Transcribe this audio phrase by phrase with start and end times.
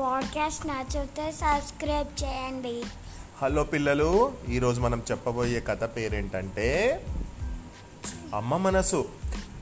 [0.00, 2.82] Podcast నచ్చితే subscribe చేయండి.
[3.42, 7.00] Hello పిల్లలు ఈరోజు మనం చెప్పబోయే కథ పేరేంటంటే
[8.34, 9.08] అమ్మ మనసు.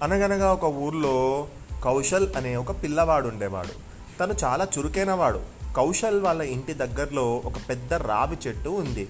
[0.02, 1.48] అనగనగా ఒక ఊర్లో
[1.84, 3.72] కౌశల్ అనే ఒక పిల్లవాడు ఉండేవాడు.
[4.18, 5.40] తను చాలా చురుకైనవాడు.
[5.76, 9.08] కౌశల్ వాళ్ళ ఇంటి దగ్గరలో ఒక పెద్ద రావి చెట్టు ఉంది.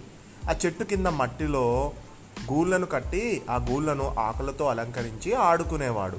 [0.50, 1.92] ఆ చెట్టు కింద మట్టిలో
[2.52, 6.18] గూళ్ళను కట్టి ఆ గూళ్ళను ఆకులతో అలంకరించి ఆడుకునేవాడు.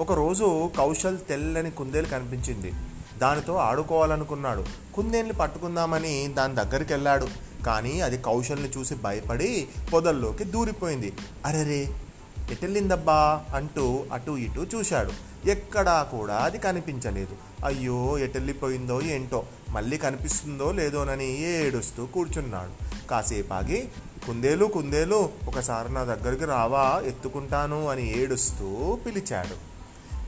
[0.00, 2.72] ఒకరోజు కౌశల్ తెల్లని కుందేలు కనిపించింది.
[3.18, 4.64] దానితో ఆడుకోవాలనుకున్నాడు.
[4.94, 7.28] కుందేల్ని పట్టుకుందామని దాని దగ్గరికి వెళ్ళాడు
[7.66, 11.12] కానీ అది కౌశల్ని చూసి భయపడి పొదల్లోకి దూరిపోయింది.
[11.46, 11.88] అరెరే
[12.50, 15.12] ఎటెళ్ళిందబ్బా అంటూ అటు ఇటు చూశాడు.
[15.48, 17.64] ఎక్కడా కూడా అది కనిపించలేదు.
[17.66, 23.06] అయ్యో ఎటెళ్ళిపోయిందో ఏంటో మళ్ళీ కనిపిస్తుందో లేదోనని ఏడుస్తూ కూర్చున్నాడు.
[23.08, 23.88] కాసేపు ఆగి
[24.26, 29.77] కుందేలు కుందేలు ఒకసారి నా దగ్గరికి రావా ఎత్తుకుంటాను అని ఏడుస్తూ పిలిచాడు.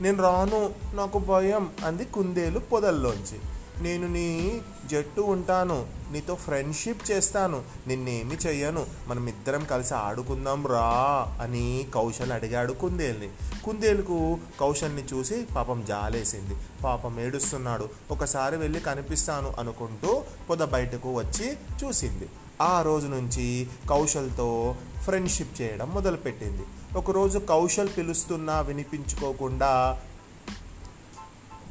[0.01, 0.59] నేను రాను
[0.93, 3.37] నాకు భయం అంది కుందేలు పొదల్లోంచి.
[3.81, 11.87] నేను నీ జట్టు ఉంటాను నీతో ఫ్రెండ్షిప్ చేస్తాను నిన్నేమి చెయ్యను మనం ఇద్దరం కలిసి ఆడుకుందాం రా అని
[11.95, 13.29] కౌశల్ అడిగాడు కుందేల్ని.
[13.63, 16.55] కుందేలుకు కౌశల్ని చూసి పాపం జాలేసింది.
[16.83, 17.89] పాపం ఏడుస్తున్నాడు.
[18.11, 22.29] ఒకసారి వెళ్ళి కనిపిస్తాను అనుకుంటూ పొద బయటకు వచ్చి చూసింది.
[22.61, 26.61] ఆ రోజు నుంచి కౌశల్తో ఫ్రెండ్షిప్ చేయడం మొదలుపెట్టింది.
[26.95, 30.01] ఒకరోజు కౌశల్ పిలుస్తున్నా వినిపించుకోకుండా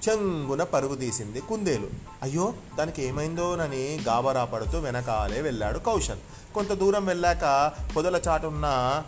[0.09, 1.89] చెంగున పరుగు తీసింది కుందేలు.
[2.23, 6.19] అయ్యో దానికి ఏమైందోనని గాబరా పడుతూ వెనకాలే వెళ్ళాడు కౌశల్.
[6.55, 9.03] కొంత దూరం వెళ్ళాక పొదల చాటున్న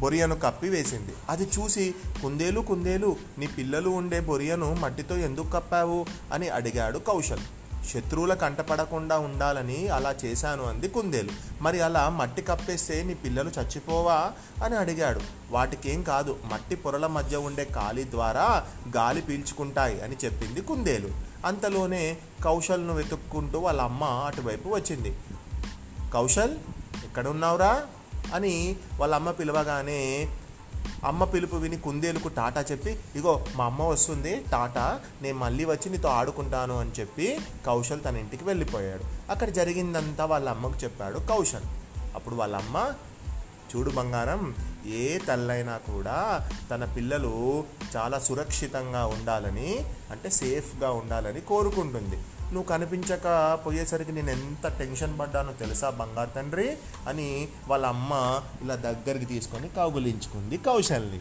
[0.00, 1.12] బొరియను కప్పి వేసింది.
[1.28, 6.06] అది చూసి కుందేలు కుందేలు నీ పిల్లలు ఉండే బొరియను మట్టితో ఎందుకు కప్పావు?
[6.32, 7.40] అని అడిగాడు కౌశల్.
[7.84, 11.30] శత్రువుల కంటపడకుండా ఉండాలని అలా చేశాను అంది కుందేలు.
[11.60, 14.32] మరి అలా మట్టి కప్పేస్తే నీ పిల్లలు చచ్చిపోవా?
[14.64, 15.20] అని అడిగాడు.
[15.50, 21.08] వాటికేం కాదు మట్టి పొరల మధ్య ఉండే గాలి ద్వారా గాలి పీల్చుకుంటాయి అని చెప్పింది కుందేలు.
[21.46, 25.18] అంతలోనే కౌశల్ను వెతుక్కుంటూ వాళ్ళ అమ్మ అటువైపు వచ్చింది.
[26.12, 26.58] కౌశల్
[27.04, 27.86] ఎక్కడున్నావురా?
[28.34, 30.28] అని వాళ్ళ అమ్మ పిలవగానే
[31.04, 36.08] అమ్మ పిలుపు విని కుందేలుకు టాటా చెప్పి ఇగో మా అమ్మ వస్తుంది టాటా నేను మళ్ళీ వచ్చి నీతో
[36.08, 39.32] ఆడుకుంటాను అని చెప్పి కౌశల్ తన ఇంటికి వెళ్ళిపోయాడు.
[39.32, 41.62] అక్కడ జరిగిందంతా వాళ్ళ అమ్మకు చెప్పాడు కౌశల్.
[42.14, 42.92] అప్పుడు వాళ్ళ అమ్మ
[43.76, 44.54] చూడు బంగారం
[44.86, 47.64] ఏ తల్లైనా కూడా తన పిల్లలు
[47.96, 52.18] చాలా సురక్షితంగా ఉండాలని అంటే సేఫ్గా ఉండాలని కోరుకుంటుంది.
[52.54, 56.76] నువ్వు కనిపించక పోయేసరికి నేను ఎంత టెన్షన్ పడ్డానో తెలుసా బంగారు తండ్రి?
[57.08, 61.20] అని వాళ్ళ అమ్మ ఇలా దగ్గరికి తీసుకొని కౌగులించుకుంది కౌశల్ని.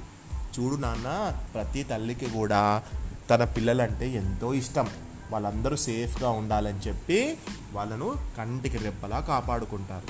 [0.59, 2.83] చూడు నాన్న ప్రతి తల్లికి కూడా
[3.29, 4.89] తన పిల్లలంటే ఎంతో ఇష్టం.
[5.31, 7.37] వాళ్ళందరూ సేఫ్గా ఉండాలని చెప్పి
[7.73, 10.07] వాళ్ళను కంటికి రెప్పలా కాపాడుకుంటారు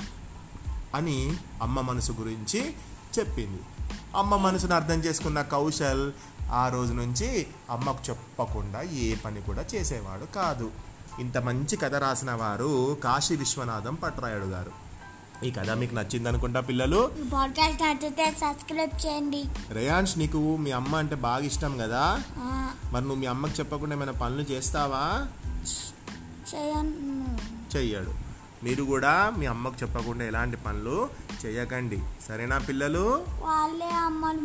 [0.96, 2.74] అని అమ్మ మనసు గురించి
[3.18, 3.62] చెప్పింది.
[4.16, 6.12] అమ్మ మనసును అర్థం చేసుకున్న కౌశల్
[6.50, 10.70] ఆ రోజు నుంచి అమ్మకు చెప్పకుండా ఏ పని కూడా చేసేవాడు కాదు.
[11.20, 14.72] ఇంత మంచి కథ రాసిన వారు కాశీ విశ్వనాథం పట్రాయుడు గారు.
[15.44, 17.10] ఈ కథ మీకు నచ్చింది అనుకుంటా పిల్లలు?
[17.26, 19.44] ఈ పాడ్కాస్ట్ నచ్చితే సబ్స్క్రైబ్ చేయండి.
[19.70, 22.22] రేయాన్స్ నీకు మీ అమ్మ అంటే బాగా ఇష్టం కదా?
[22.92, 25.26] మరి నువ్వు మీ అమ్మకి చెప్పకుండా ఏమైనా పనులు చేస్తావా?
[27.76, 28.14] చెయ్యడు.
[28.64, 31.08] మీరు కూడా మీ అమ్మకు చెప్పకుండా ఎలాంటి పనులు
[31.46, 33.24] చేయకండి సరేనా పిల్లలు?
[33.28, 34.44] వాళ్ళే అమ్మలు.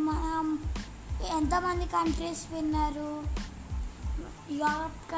[1.37, 3.23] ఎంతమంది కంట్రీస్ విన్నారు?
[4.51, 5.11] యూరోప్